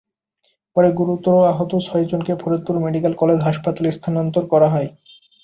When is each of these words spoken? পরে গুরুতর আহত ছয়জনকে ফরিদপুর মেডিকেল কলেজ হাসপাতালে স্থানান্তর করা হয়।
পরে 0.75 0.89
গুরুতর 0.99 1.35
আহত 1.51 1.71
ছয়জনকে 1.85 2.33
ফরিদপুর 2.41 2.75
মেডিকেল 2.85 3.13
কলেজ 3.21 3.39
হাসপাতালে 3.47 3.89
স্থানান্তর 3.91 4.43
করা 4.53 4.67
হয়। 4.73 4.89